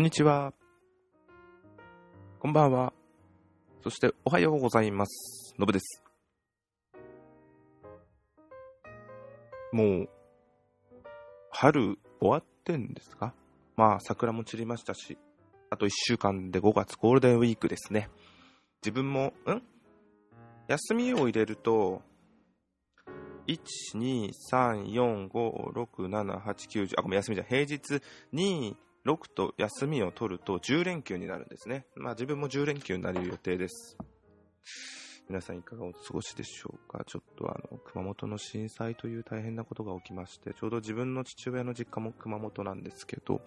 [0.00, 0.54] こんにちは。
[2.38, 2.94] こんばんは。
[3.82, 5.54] そして、おはようございます。
[5.58, 6.02] のぶです。
[9.72, 10.08] もう、
[11.50, 13.34] 春終わってんですか？
[13.76, 15.18] まあ、桜も散りましたし、
[15.68, 18.08] あと1週間で5月ゴールデンウィークですね。
[18.82, 19.62] 自分も、ん？
[20.66, 22.00] 休みを入れると、
[23.48, 23.58] 1、
[23.96, 27.48] 2、3、4、5、6、7、8、9、10、あ、ごめん、休みじゃん。
[27.48, 28.00] 平日
[28.32, 28.76] 2、
[29.06, 31.86] 6と休みを取ると10連休になるんですね。
[31.96, 33.96] まあ自分も10連休になる予定です。
[35.28, 37.04] 皆さんいかがお過ごしでしょうか？
[37.06, 43.40] ちょっとあの、熊本の震災という大変なことが起きまして、ちょうど自分の父親の実家も熊本なんですけど、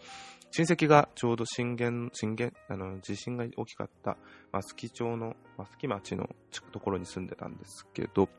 [0.51, 4.17] 親戚がちょうど震源、震源、あの、地震が大きかった、
[4.53, 6.29] 増木町の、増木町の
[6.71, 8.29] ところに住んでたんですけど、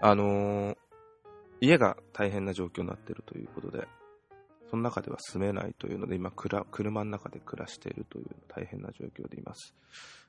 [0.00, 0.76] あのー
[1.60, 3.88] 家が大変な状況になっているということで、
[4.70, 9.74] その中では住めないというので、今、車の中で暮らしているという大変な状況でいます。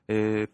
[0.08, 0.50] えー、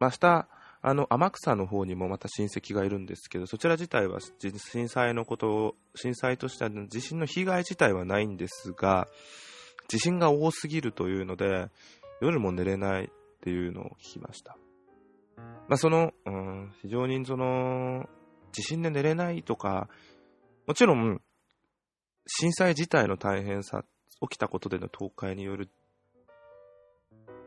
[0.00, 0.48] 明日、
[0.82, 9.08] あの、天草の方にもまた親戚がいるんですけど、そちら自体は震災のことを、震災としては地震の被害自体はないんですが、
[9.88, 11.68] 地震が多すぎるというので、
[12.20, 13.08] 夜も寝れないっ
[13.40, 14.56] ていうのを聞きました。
[15.68, 18.08] まあ、その、うん、非常にその、
[18.52, 19.88] 地震で寝れないとか、
[20.66, 21.20] もちろん、
[22.26, 23.84] 震災自体の大変さ、
[24.20, 25.68] 起きたことでの倒壊による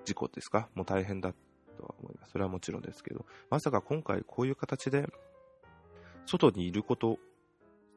[0.05, 0.69] 事故ですか？
[0.73, 1.33] もう大変だ
[1.77, 2.31] とは思います。
[2.31, 5.07] それはもちろんですけど、まさか今回こういう形で、
[6.25, 7.17] 外にいること、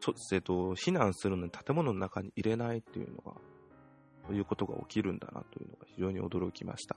[0.00, 3.34] そえっと、避難するのに建物の中に入れないっていうのが、
[4.26, 6.96] そういうことが起きるんだなというのが非常に驚きました。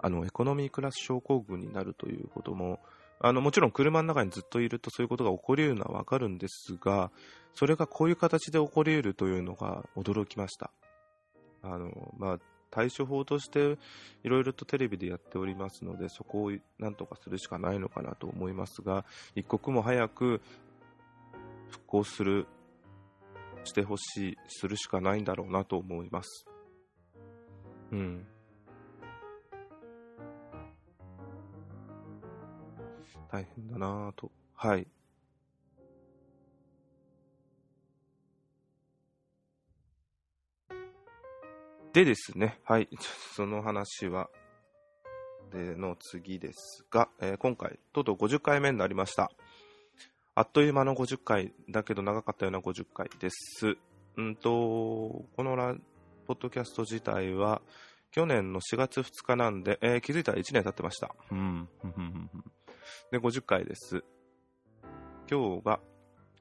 [0.00, 2.80] あの、エコノミークラス症候群になるということも、
[3.24, 7.12] あの、もちろん車の中にずっといるとそういうことが起こり得るのはわかるんですが、
[7.54, 10.72] それがこういう形で起こり得るというのが驚きました。
[11.62, 12.38] あの、まあ、
[12.72, 13.78] 対処法として
[14.24, 19.04] いろいろとテレビでやっておりますので、そこをなんとかするしかないのかなと思いますが、
[19.36, 20.40] 一刻も早く
[21.70, 22.48] 復興する、
[23.64, 26.46] してほしい、するしかないんだろうなと思います。
[27.92, 28.26] うん。
[33.32, 34.30] 大変だなぁと。
[34.54, 34.86] はい。
[41.94, 42.88] でですね、はい、
[43.34, 44.28] その話は、
[45.50, 49.30] での次ですが、えー今回、とうとう50回目になりました。
[50.34, 53.78] あっという間の50回だけど長かったような50回です。
[54.20, 55.74] んと、このラ
[56.26, 57.62] ポッドキャスト自体は、
[58.10, 61.14] 去年の4月2日なんで、えー気づいたら1年経ってました。
[61.30, 61.68] うん。
[63.10, 64.04] で、50回です。
[65.30, 65.80] 今日が、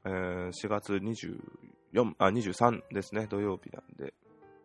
[0.06, 4.14] えー4月24、あ、23ですね、土曜日なんで、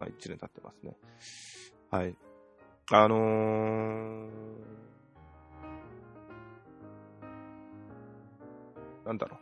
[0.00, 0.96] まあ、1年経ってますね。
[1.90, 2.16] はい。
[2.92, 4.28] あのー、
[9.04, 9.40] なんだろう。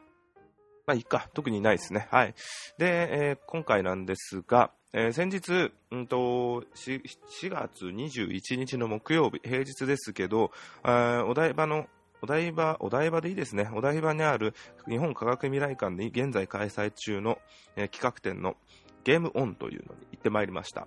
[0.86, 1.30] まあ、いいか。
[1.34, 2.08] 特にないですね。
[2.10, 2.34] はい。
[2.78, 7.02] で、えー今回なんですが、えー先日、うんと、4,
[7.42, 10.50] 4月21日の木曜日、平日ですけど、
[10.84, 11.86] お台場の、
[12.22, 13.68] お台場、お台場でいいですね。
[13.74, 14.54] お台場にある
[14.88, 17.38] 日本科学未来館で現在開催中の、
[17.76, 18.56] えー企画展の
[19.04, 20.86] ゲームオンというのに行ってまいりました。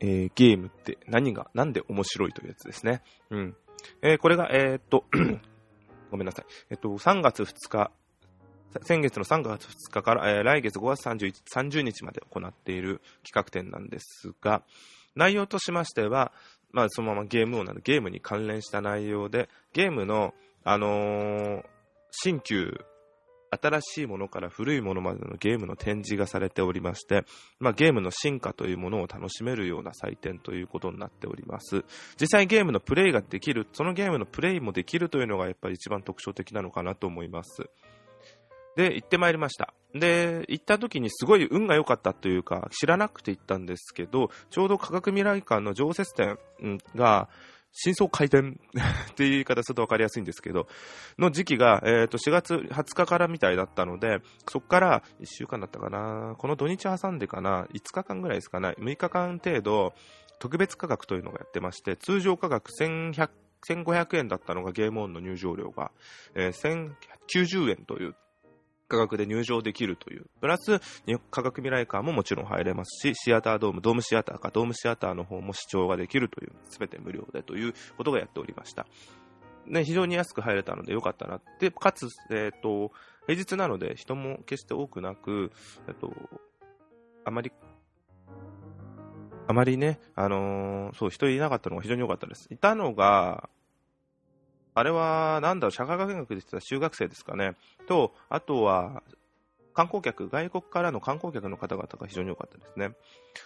[0.00, 3.02] えーゲームって何が、なんで面白いというやつですね。
[3.30, 3.56] うん。
[4.02, 5.04] えーこれが、えっと、
[6.10, 6.46] ごめんなさい。
[6.70, 7.90] えっと、3月2日、
[8.82, 14.62] 先月の3月2日から、えー来月5月 31, 30日まで行っている企画展なんですが、
[15.16, 16.32] 内容としましては、
[16.72, 20.32] まあ、そのままゲームをなるゲームに関連した内容で、ゲームの、
[20.64, 21.62] あのー
[22.10, 22.80] 新旧、
[23.50, 27.26] 新しいものから古いものまでのゲームの展示がされておりまして、
[27.58, 31.84] まあ、ゲームの進化というものを楽しめるような祭典ということになっております。
[32.18, 37.68] 実際ゲームのプレイができる、そのゲームのプレイもできるというのがやっぱり一番特徴的なのかなと思います。
[38.76, 39.74] で、行ってまいりました。
[39.94, 46.38] で、行った時にすごい運が良かったというか、知らなくて行ったんですけど、ちょうど科学未来館の常設展
[46.94, 47.28] が、
[47.78, 48.52] 真相回転っ
[49.14, 50.66] ていう言い方すると分かりやすいんですけど、
[51.18, 59.92] の時期が、えー、と4月20日からみたいだったので、そこから1週間だったかな、この土日挟んでかな、5日間ぐらいですかね、6日間程度、
[60.38, 63.28] 特別価格というのがやってまして、通常価格1100
[63.68, 65.90] 1500円だったのがゲームオンの入場料が、
[66.34, 66.96] えー
[67.32, 68.14] 1090円という
[68.88, 70.26] 価格で入場できるという。
[70.40, 70.80] プラス、
[71.30, 78.86] 科学未来館ももちろん入れますし、シアタードーム、ドームシアターか、ドームシアターの方も視聴ができるという、すべて無料でということがやっておりました。
[79.66, 82.92] ね、非常に安く入れたのでよかったなって、かつ、えっ、と、
[83.26, 85.50] 平日なので人も決して多くなく、
[85.88, 86.12] えっ、と、
[87.24, 87.52] あまり、
[89.48, 92.46] あまりね、あのーそう、人いなかったのが非常に良かったです。
[92.52, 93.48] いたのが、
[94.76, 97.56] あれは、なんだろう、社会科見学でした修学生ですかね。
[97.88, 99.02] と、あとは、
[99.72, 102.90] 観光客、外国からの観光客の方々が非常に多かったですね。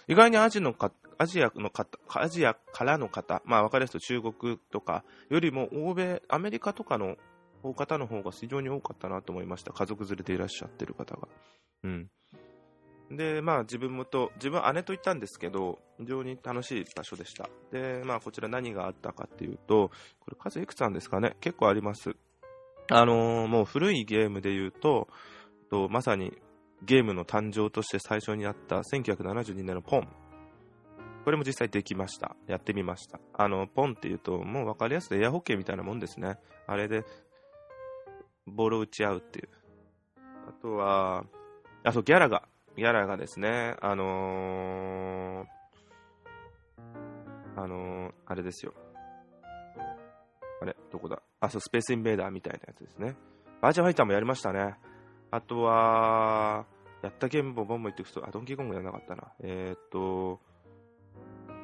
[0.08, 7.16] 意外にアジのかアジアの方、アジアからの方、まあ分かりやすく中国とかよりも欧米、アメリカとかの
[7.62, 9.72] 方の方が非常に多かったなと思いました。
[9.72, 11.28] 家族連れでいらっしゃってる方が。
[11.84, 12.10] うん。
[13.10, 17.48] で、まあ自分もと、自分は姉と行ったんですけど、非常に楽しい場所でした。
[17.72, 19.90] で、まあこちら何があったかっていうと、
[20.20, 21.36] これ数いくつなんですかね？
[21.40, 22.14] 結構あります。
[22.88, 25.08] あのー、もう古いゲームで言うと、
[25.70, 26.38] とまさに
[26.82, 30.08] ゲームの誕生として最初にあった1972年のポン。
[31.24, 32.34] これも実際できました。
[32.46, 33.20] やってみました。
[33.34, 36.38] あの、ポンっていうと、もう分かりやすいエアホッケーみたいなもんですね。
[36.66, 37.04] あれで、
[38.46, 39.48] ボールを打ち合うっていう。
[40.48, 41.24] あとは、
[41.84, 45.46] あとギャラが、ギャラがですね、あのー、
[47.56, 48.72] あのー、あれですよ。
[50.62, 50.76] あれ？
[50.90, 51.20] どこだ？
[51.40, 53.16] あ、そう、スペースインベーダーみたいなやつですね。
[53.60, 54.76] バーチャファイターもやりましたね。
[55.30, 56.64] あとは、
[57.02, 59.32] やったゲームもボンボン言ってくと、あ、ドンキーコングやんなかったな。
[59.40, 60.40] えー、っと、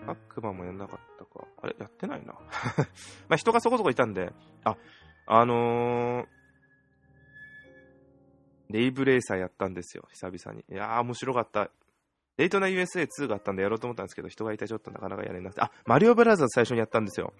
[0.07, 1.47] パックマンもやんなかったか。
[1.63, 1.77] あれ？
[1.79, 2.35] やってないな。
[3.29, 4.33] まあ人がそこそこいたんで、
[4.65, 4.77] あ、
[5.27, 6.27] あのー、
[8.71, 10.65] レイブレーサーやったんですよ、久々に。
[10.71, 11.71] いやー、面白かった。
[12.37, 15.63] レイトナ USA2 があったんでやろうと思ったんですけど、人がいてちょっとなかなかやれなくて。
[15.63, 17.33] あ、マリオブラザーズ最初にやったんですよ。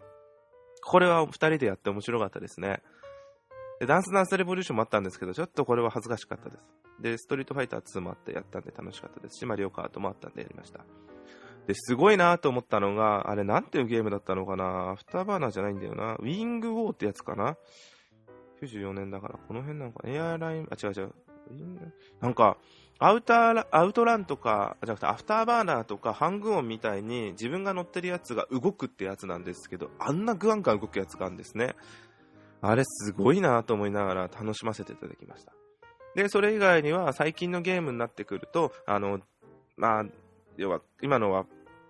[0.83, 2.83] これは2人でやって面白かったですね。
[3.81, 6.63] で、ダンスダンスレボリューションもあったんですけど、ちょっとこれは恥ずかしかったです。
[7.01, 10.85] で、ストリートファイター2もあってやったんで楽しかったですし、マリオカートもあったんでやりました。
[11.67, 16.15] で、すごいなと思ったのが、あれなんていうゲームだったのかな After Burner じゃないんだよな。
[16.15, 17.57] Wing War ってやつかな
[18.67, 21.15] ?94 年だから、この辺なんか、エアライン、あ、違う違う。
[22.21, 22.57] なんか、
[22.99, 31.75] アウター、 OutRun とか、じゃなくて After Burner とか Hang-On みたいに自分が乗ってるやつが動くってやつなんですけど、あんなグワンガン動くやつがあるんですね。
[32.63, 35.53] あれすごいなと思いながら楽しませていただきました。
[36.15, 39.21] で、それ以外には最近のゲームになってくると、あの、
[39.77, 40.05] まあ、
[40.57, 41.45] 要は、今のは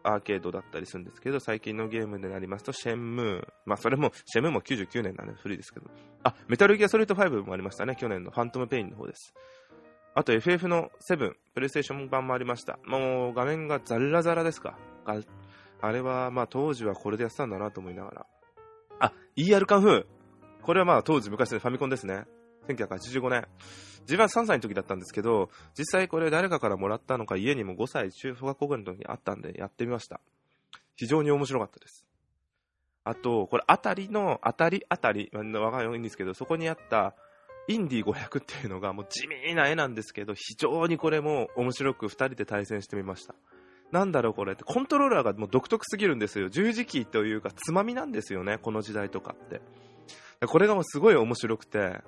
[0.06, 5.86] アーケードだったりするんですけど、最近のゲームでなりますと、シェンムー、まあ、それも、シェンムーも99年なんで古いですけど、
[6.22, 9.34] あ、メタルギアソリッド5もありましたね、去年のファントムペインの方です。
[10.14, 12.78] あと FF の7、プレイステーション版もありました。
[12.86, 14.78] もう画面がザラザラですか。
[15.82, 18.26] あれは、まあ当時はこれでやってたんだなと思いながら。
[18.98, 20.06] あ、ER カンフー。
[20.62, 22.24] これはまあ当時昔のファミコンですね。
[22.68, 23.46] 1985年。
[24.06, 30.20] 自分は3歳の時だったんですけど、実際これ誰かからもらったのか家にも5歳、中学校ぐらいの時にあったんでやってみました。
[30.94, 32.06] 非常に面白かったです。
[33.04, 37.14] あと、これあたりの、あたりあたり、わかんないんですけど、そこにあった
[37.68, 43.34] インディ500っていうのがもう地味な絵なんですけど、非常にこれも面白く2人で対戦してみました。
[43.92, 46.48] なんだろうこれって、コントローラーがもう独特すぎるんですよ。
[46.48, 49.60] 十字キーというか、つまみなんですよね、この時代とかって。
[50.46, 52.00] これがもうすごい面白くて、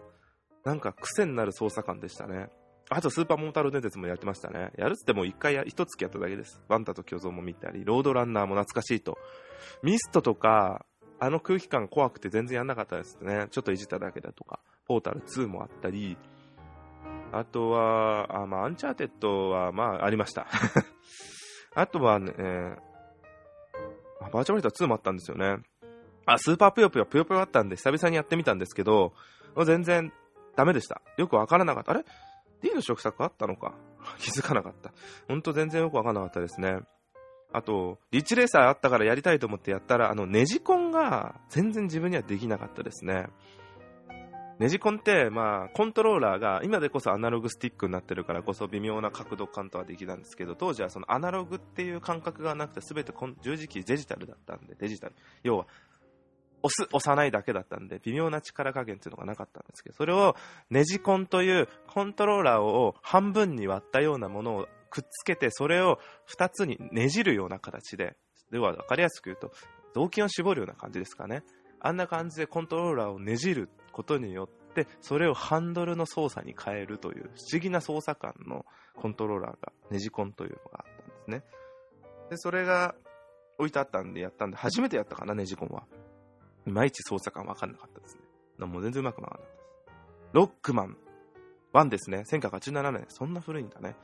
[0.69, 2.51] なんか癖になる操作感でしたね。
[2.91, 4.71] あと、スーパーモータル伝説もやってましたね。
[4.77, 6.61] やるっつっても一回や、一月やっただけです。
[6.69, 9.17] ワンダと巨像も見たり、 Lode Runner も懐かしいと。
[9.83, 10.85] Myst とか、
[11.19, 13.47] あの空気感怖くて全然やんなかったですね。
[13.51, 14.61] ちょっといじっただけだとか。
[14.87, 16.19] Portal 2もあったり、
[17.33, 20.47] あとは、あまあ、 Uncharted は、まあ、ありました。
[21.75, 25.63] あとはね、えー、バーチャルリーター2もあったんですよね。
[26.27, 29.15] あ、スーパーぷよぷよぷよぷよあったんで、久々にやってみたんですけど、
[29.65, 30.13] 全然
[30.59, 31.01] ダメでした。
[31.17, 31.93] よくわからなかった。
[31.93, 32.05] あれ
[32.63, 33.75] ?D の食作あったのか？
[34.19, 34.93] 気づかなかった。
[35.29, 36.81] ほんと全然よくわからなかったですね。
[37.53, 43.29] あと、リッチレーサーあったからやりたいと思ってやったら、あの、ネジコンが全然自分にはできなかったですね。
[44.59, 53.13] ネジコンって、まあ、コントローラーが、今でこそアナログスティックになってるからこそ微妙な角度感とはできたんですけど、当時はそのアナログっていう感覚がなくて、すべて
[53.43, 55.15] 十字キーデジタルだったんで、デジタル。
[55.45, 55.67] 要は、
[56.63, 60.37] 押す、押さないだけだったんで、微妙な力加減っていうのがなかったんですけど、それを
[60.71, 65.99] ネジコンというコントローラーを半分に割ったようなものをくっつけて、それを
[66.29, 68.17] 2つにねじるような形で、
[68.51, 69.53] では分かりやすく言うと、
[69.95, 71.43] 雑巾を絞るような感じですかね。
[71.81, 78.65] あんな感じでコントローラーをねじることによって、それをハンドルの操作に変えるという不思議な操作感の
[78.97, 81.43] コントローラーが、ネジコンというのがあったんですね。
[82.31, 82.95] で、それが
[83.59, 85.85] 置いてあったんでやったんで、初めてやったかな、ネジコンは。
[86.69, 88.17] いまいち操作感わかんなかったです
[88.59, 88.67] ね。
[88.67, 89.59] もう全然うまくなかったです。
[90.33, 90.97] ロックマン
[91.73, 92.25] 1ですね。
[92.31, 93.07] 1987年。
[93.09, 93.97] そんな古いんだね。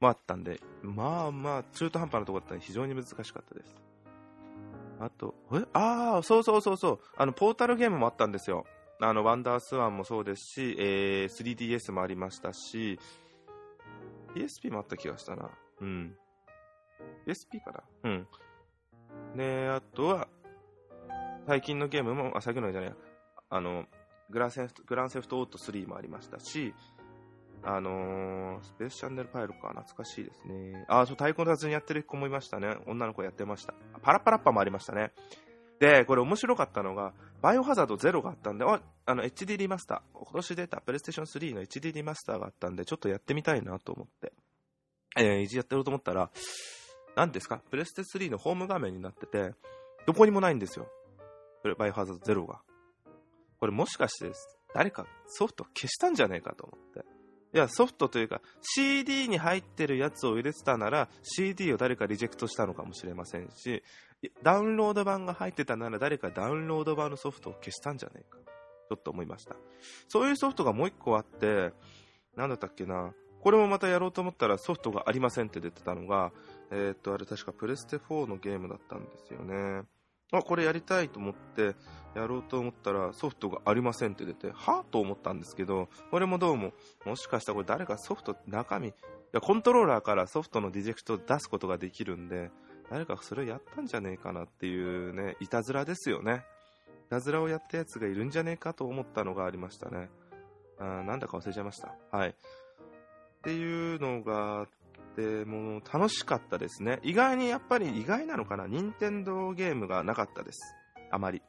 [0.00, 3.74] もあったんで、まあまあ、中途半端なとこだったら非常に難しかったです。
[5.00, 5.64] あと、え？
[5.72, 6.98] ああ、そうそうそうそう。
[7.16, 8.66] あの、ポータルゲームもあったんですよ。
[9.00, 13.00] あの、ワンダースワンもそうですし、えー、3DS もありましたし、
[14.36, 15.50] PSP もあった気がしたな。
[15.80, 16.16] うん。
[17.26, 18.28] PSP かなうん。
[19.36, 20.28] で、あとは、
[21.46, 22.94] 最近のゲームも、あ、最近のじゃない
[23.50, 23.84] あの、
[24.30, 26.74] グランセフト、グランセフトオート3もありましたし、
[27.64, 30.84] あのー、スペースチャンネルパイロか、懐かしいですね。
[30.88, 32.76] あ、そう、太鼓の達にやってる子もいましたね。
[32.86, 33.74] 女の子やってました。
[34.02, 35.12] パラパラッパもありましたね。
[35.78, 44.32] で、これ面白かったのが、バイオハザード0があったんで、あ、あの、HD リマスター、今年出たプレイステーション3の HD リマスターがあったんで、ちょっとやってみたいなと思って、
[45.16, 46.30] えー、いじやってると思ったら、
[47.16, 47.60] 何ですか？
[47.70, 49.54] プレステ3のホーム画面になってて、
[50.06, 50.88] どこにもないんですよ。
[51.78, 52.62] バイオハザード0が。
[53.58, 54.32] これもしかして、
[54.74, 57.04] 誰かソフト消したんじゃねえかと思って。
[57.54, 63.82] いや、ソフトというか、CD に入ってるやつを入れてたなら、CD を誰かリジェクトしたのかもしれませんし、
[64.42, 68.38] ダウンロード版が入ってたなら誰かダウンロード版のソフトを消したんじゃねえか。
[68.88, 69.56] ちょっと思いました。
[70.08, 71.72] そういうソフトがもう一個あって、
[72.36, 73.12] なんだったっけな。
[73.42, 76.32] これもまたやろうと思ったらソフトがありませんって出てたのが、
[76.70, 79.82] えー、っと、あれ確かプレステ4のゲームだったんですよね。
[80.38, 81.74] あ、これやりたいと思って
[82.14, 86.72] やろうと思ったらソフトがありませんって出て、はと思ったんですけど、これもどうも、
[87.04, 88.92] もしかしたらこれ誰かソフト、中身、い
[89.32, 92.50] や、コントローラーからソフトのディジェクトを出すことができるんで、
[92.90, 96.44] 誰かそれをやったんじゃねえかなっていうね、いたずらですよね。
[97.06, 100.10] いたずらをやったやつがいるんじゃねえかと思ったのがありましたね。
[100.78, 101.94] あなんだか忘れちゃいました。
[102.10, 102.30] はい。
[102.30, 102.34] っ
[103.42, 104.68] ていうのがあっ
[105.14, 107.00] て、もう楽しかったですね。
[107.02, 110.74] 意外にやっぱり意外なのかな、任天堂ゲームがなかったです。
[111.10, 111.42] あまり。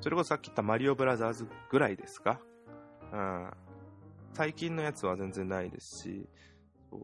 [0.00, 2.40] それこそさっき言ったマリオブラザーズぐらいですか？
[3.12, 3.50] うん。
[4.34, 6.28] 最近のやつは全然ないですし、
[6.90, 7.02] そう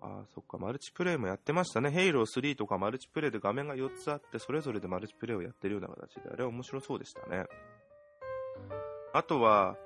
[0.00, 1.90] あそっか、マルチプレイもやってましたね。
[1.90, 7.44] ヘイロー3とかマルチプレイで画面が4つあって、それぞれでマルチプレイをやってるような形で、あれは面白そうでしたね。
[9.12, 9.76] あとは、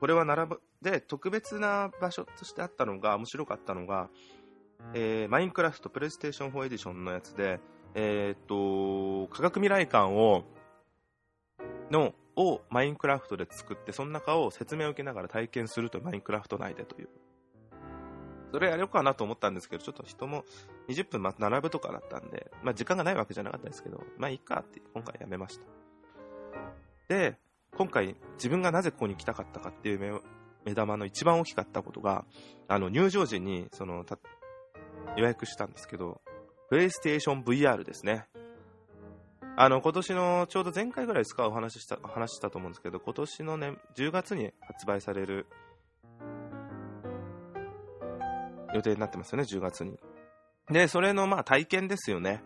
[0.00, 4.08] これは並ぶ、で、特別な場所としてあったのが、面白かったのが、
[4.94, 7.60] えー、マインクラフトプレイステーション4エディションのやつで、
[7.94, 10.44] えー、っと、科学未来館を、
[11.90, 17.08] の、をマインクラフトで作って、その中を説明を受けながら体験するというマインクラフト内でという
[18.52, 20.44] それやろうかなと思ったんですけど、ちょっと人も
[20.88, 25.66] 20分並ぶとかだったんで、まあ時間がないわけじゃなかったですけど、まあいいかって今回やめました。
[27.08, 27.36] で、
[27.76, 30.22] 今回自分がなぜここに来たかったかっていう
[30.64, 32.24] 目玉の一番大きかったことが、
[32.66, 34.04] あの入場時にその
[35.16, 36.20] 予約したんですけど、
[36.68, 38.26] プレイステーション VR ですね。
[39.56, 45.46] あの、今年のちょうど前回ぐらいですかお話しした、話したと思うんですけど、今年のね、10月に発売される
[48.74, 49.98] 予定になってますよね、10月に。
[50.70, 52.42] で、それのまあ体験ですよね。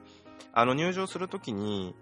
[0.52, 1.94] あの入場するときに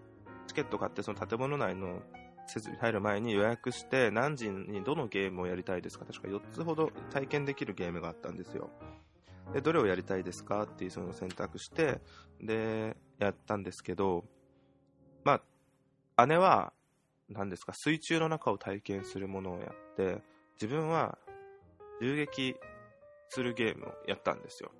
[0.46, 2.02] チケット買ってその建物内の
[2.50, 6.04] 設備入る前に予約して何時にどのゲームをやりたいですか？
[6.04, 8.70] 確か4つほど体験できるゲームがあったんですよ。
[9.52, 12.00] で、どれをやりたいですかっていうその選択して、
[12.40, 14.24] で、やったんですけど、
[15.24, 15.40] ま
[16.16, 16.72] あ、姉は、
[17.28, 20.22] 何ですか、水中の中を体験するものをやって、
[20.54, 21.18] 自分は
[22.00, 22.54] 銃撃
[23.28, 24.70] するゲームをやったんですよ。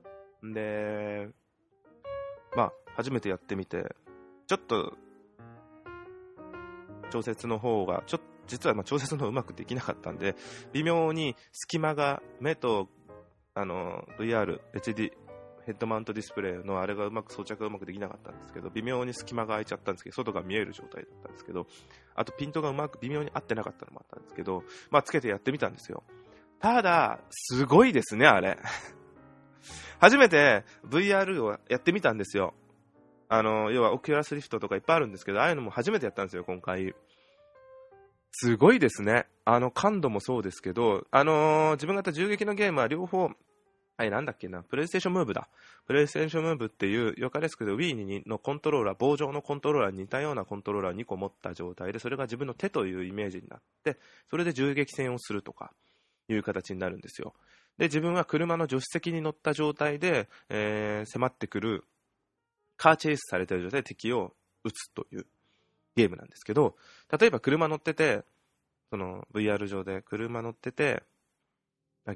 [0.43, 1.29] で、
[2.57, 3.97] まあ、初めてやってみて、
[4.47, 4.95] ちょっと、
[7.11, 10.35] 調節の方が、ちょ実はま調節のうまくできなかったんで、
[10.73, 12.89] 微妙に隙間が目と、
[13.55, 15.13] あの、VR、HD、
[15.67, 21.67] ヘッドマウントディスプレイのあれがうまく装着がうまくできなかったんですけど、微妙に隙間が空いちゃったんですけど、外が見える状態だったんですけど、
[22.15, 26.03] あとピントがうまく微妙に合ってなかったのもあったんですけど、まあつけてやってみたんですよ。
[26.61, 28.59] ただ、すごいですね、あれ。
[30.01, 32.55] 初めて VR をやってみたんですよ。
[33.33, 36.93] あの、要は Oculus Rift とかいっぱいあるんですけど、ああいうのも初めてやったんですよ、今回。
[38.33, 39.27] すごいですね。
[39.45, 43.31] あの、感度もそうですけど、あのー、自分がやった銃撃のゲームは両方、
[43.97, 45.49] はい、なんだっけな、 PlayStation Move だ。
[45.87, 53.97] PlayStation Move っていう、よかですけど、Wii のコントローラー、棒状のコントローラーに似たようなコントローラーを2個持った状態で、それが自分の手というイメージになって、
[54.29, 55.73] それで銃撃戦をするとか、
[56.29, 57.35] いう形になるんですよ。
[57.79, 61.85] で、自分は車の助手席に乗った状態で、えー、迫ってくる、
[62.81, 64.33] カーチェイスされてる状態で敵を
[64.65, 65.27] 撃つという
[65.97, 66.77] ゲームなんですけど、
[67.15, 68.25] 例えば車乗ってて、
[68.89, 71.03] その VR 上で車乗ってて、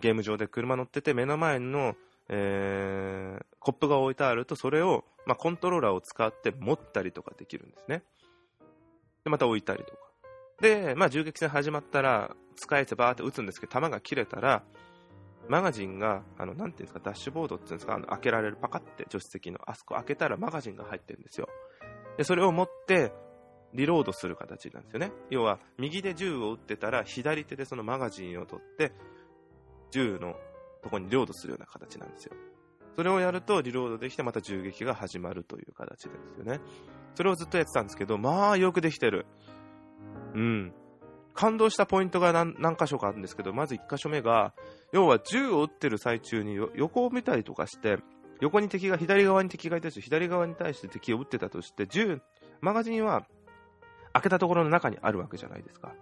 [0.00, 1.96] ゲーム上で車乗ってて、目の前の、
[2.30, 8.02] えー、コップが置いてあると、それを、まあ、コントローラーを使って持ったりとかできるんですね。
[9.22, 9.98] で、また置いたりとか。
[10.62, 14.62] で、まあ、銃撃戦始まったら、使えてバーって撃つんですけど、弾が切れたら、
[15.48, 21.48] マガジンが、あの、なんていうんですか、ダッシュボードっていうんですか、あの開けられる、パカって助手席の、あそこ開けたらマガジンが入ってるんですよ。
[22.16, 23.12] で、それを持って、
[23.72, 25.12] リロードする形なんですよね。
[25.30, 28.92] 要は、右で銃を撃ってたら、左手でそのマガジンを取って、
[29.90, 30.36] 銃の
[30.82, 32.32] とこにリロードするような形なんですよ。
[32.96, 36.60] それをやるとリロードできてまた銃撃が始まるという形ですよね。
[37.14, 39.26] それをずっとやってたんですけど、まあよくできてる。
[40.34, 40.72] うん。
[41.34, 44.54] 感動したポイントが何何箇所かあるんですけど、まず1箇所目が、
[44.92, 47.98] 要は銃を撃ってる最中に横を見たりとかして、
[48.40, 52.20] 横に敵が、左側に敵がいたし、左側に対して敵を撃ってたとして、銃、
[52.60, 53.26] マガジンは
[54.12, 55.94] 開けたところの中にあるわけじゃないですか。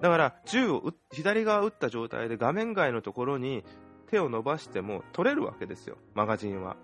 [0.00, 3.64] だから、銃を左側撃った状態で画面外のところに
[4.10, 6.76] 手を伸ばしても取れるわけですよ、マガジンは。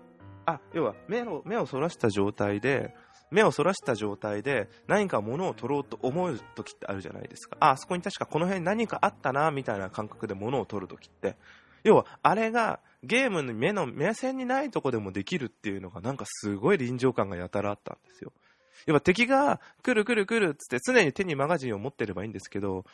[0.45, 2.93] あ、要は目を、目をそらした状態で、
[3.31, 7.57] 目をそらした状態で何か物を取ろうと思う時ってあるじゃないですか。
[7.59, 11.35] あ、あそこに確かこの辺何かあったな、みたいな感覚で物を取る時って。
[11.83, 18.31] 要は、あれがゲームの目の目線にないとこでもできるっていうのがなんかすごい臨場感がやたらあったんですよ。
[18.85, 22.85] 要は敵が来る来る来るっつって常に手にマガジンを持ってればいいんですけど、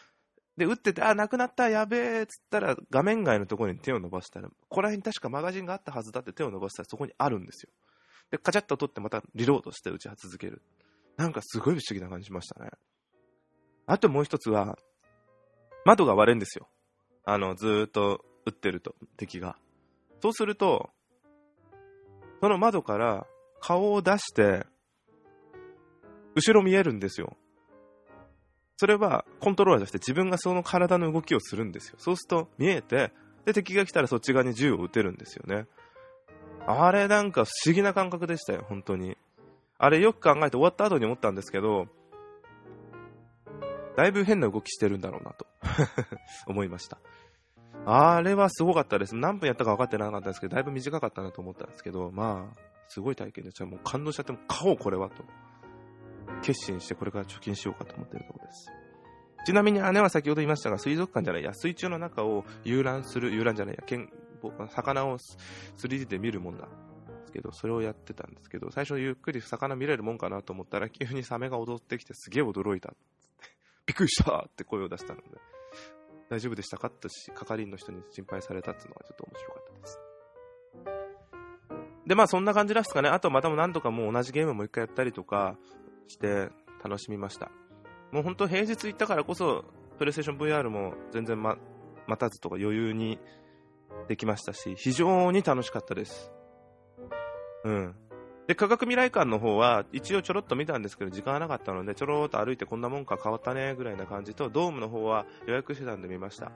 [0.57, 7.69] で、撃ってて、あ、なくなった、やべえっつったら画面外のところに手を伸ばしたら、ここら辺に確かマガジンがあったはずだって手を伸ばしたらそこにあるんですよ。
[8.31, 10.61] で、カチャッと取ってまたリロードして打ち続ける。
[11.17, 12.69] なんかすごい不思議な感じしましたね。
[13.85, 14.77] あともう一つは、
[15.85, 16.67] 窓が割れんですよ。
[17.25, 19.57] あの、ずーっと撃ってると、敵が。
[20.21, 20.89] そうすると、
[22.41, 23.27] その窓から
[23.59, 24.65] 顔を出して、
[26.35, 27.35] 後ろ見えるんですよ。
[28.77, 31.95] それはコントローラーとして自分がその体の動きをするんですよ。
[31.97, 33.11] そうすると見えて、
[33.45, 35.65] で、敵が来たらそっち側に銃を撃てるんですよね。
[36.71, 39.17] あれなんか不思議な感覚でしたよ、本当に。
[39.79, 41.87] あれよく考えて終わった後に思ったんですけど、
[43.97, 45.47] だいぶ変な動きしてるんだろうなと
[46.45, 46.99] 思いました。
[47.85, 49.15] あれはすごかったです。
[49.15, 53.65] 何分やったか分かってなかったんですけど、だいぶ短かったなと思ったんですけど、まあ、すごい体験でした。
[53.65, 55.23] もう感動しちゃって、も買おうこれはと。
[56.43, 58.71] 決心してこれから貯金しようかと思っているところです。
[59.45, 63.83] ちなみに姉は先ほど言いましたが、水族館じゃないや、水中の中を遊覧する、遊覧じゃないや、
[64.69, 65.17] 魚を
[65.77, 66.67] 3D で見るもんだ。
[67.19, 72.97] ですけど、それをやってたんですけど、最初ゆっくり魚見れるもんかなと思ったら、急にサメが踊ってきてすげえ驚いたって。
[73.85, 75.27] びっくりしたって声を出したので、
[76.29, 76.87] 大丈夫でしたか？
[76.87, 79.99] って係員の人に心配されたっていうのがちょっと面白かったです。
[82.05, 83.09] で、まあそんな感じですかね。
[83.09, 85.57] あとまたも何度かもう同じゲームもう一回やったりとか
[86.07, 86.49] して
[86.83, 87.51] 楽しみました。
[88.11, 89.65] もう本当平日行ったからこそ、
[89.97, 91.57] プレイステーション VR も全然ま
[92.07, 93.19] 待たずとか余裕に
[94.07, 96.31] できましたし、非常に楽しかったです。
[97.63, 97.95] うん。
[98.47, 106.51] で、科学未来館の方は、一応ちょろっと見たんですけど、時間がなかったので、ちょろっと歩いてこんなもんか変わったね、ぐらいな感じと、ドームの方は予約してたんで見ました。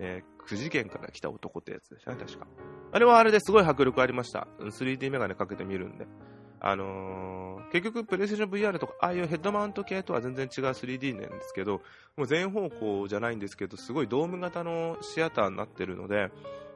[0.00, 2.46] えー、9次元から来た男ってやつでしたね、確か。
[2.92, 4.48] あれはあれですごい迫力ありました。
[4.58, 6.06] 3D メガネかけてみるんで。
[6.60, 11.82] あのー、結局、プレイステーション VR とか、ああいうヘッドマウント系とは全然違う 3D なんですけど、
[12.16, 16.30] もう全方向じゃないんですけど、すごいドーム型のシアターになってるので、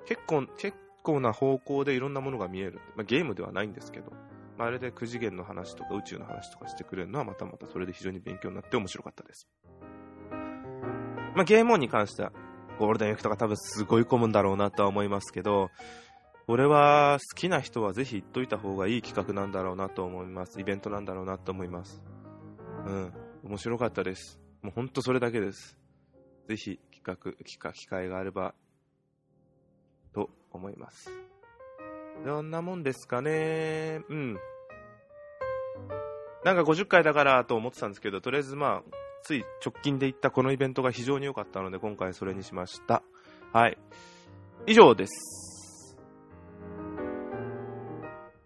[0.08, 2.80] 結構、結構な方向でいろんなものが見える。
[2.96, 4.10] まあ、ゲームではないんですけど、
[4.56, 9.46] まあ、あれで9次元の話とか宇宙の話とかしてくれるのはまたまたそれで非常に勉強になって面白かったです。
[11.34, 12.32] まあ、ゲームオンに関しては、
[12.78, 15.68] ゴールデンウィークとか多分すごい混むんだろうなとは思いますけど、
[16.46, 20.58] これは好きな人はぜひ行っといた方がいい企画なんだろうなと思います。
[20.58, 22.02] イベントなんだろうなと思います。
[22.86, 23.12] うん。
[23.44, 24.40] 面白かったです。
[24.62, 25.78] もうほんとそれだけです。
[26.48, 28.54] ぜひ企画、企画、機会があれば、
[30.56, 31.10] 思います。
[32.24, 34.00] どんなもんですかね？
[34.08, 34.38] うん。
[36.44, 43.02] なんか50回だからと思ってたんですけど、とりあえずまあ、つい直近で行ったこのイベントが非常に良かったので、今回それにしました。
[43.52, 43.76] はい。
[44.66, 45.96] 以上です。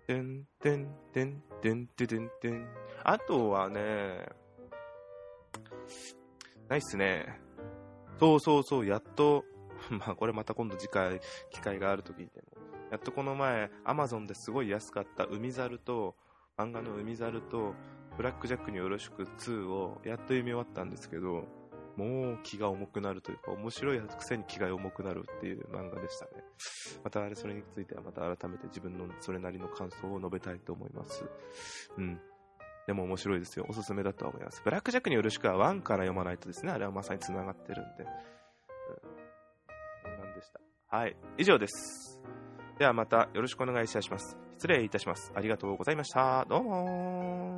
[0.07, 2.69] てんてんてんてんてんてんてん。
[3.05, 4.29] あとはね、
[6.69, 7.41] ないっすね。
[8.19, 9.45] そうそうそう、やっと、
[9.99, 16.15] まあこれまた今度次回機会があるときにでもやっとこの前、アマゾンですごい安かった海猿と、
[16.59, 17.75] 漫画の海猿と、
[18.19, 21.47] ブラックジャックによろしく2をやっと読み終わったんですけど、
[21.97, 26.45] もう気が重くなるというか、面白いくせに気が重くなるっていう漫画でしたね。
[27.03, 31.25] またあれ、それについてはまた改めて自分のそれなりの感想を述べたいと思います。
[31.97, 32.21] うん。
[32.87, 33.65] でも面白いですよ。
[33.71, 34.61] おすすめだとは思います。
[34.63, 38.05] ブラックジャックによろしくは1から読まないとですね、あれはまさに繋がってるんで。
[40.93, 41.17] はい。
[41.39, 42.21] 以上です。
[42.79, 44.37] ではまたよろしくお願いいたします。
[44.53, 45.33] 失礼いたします。
[45.35, 46.45] ありがとうございました。
[46.51, 47.52] どうも